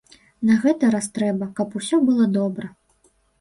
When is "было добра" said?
2.09-2.73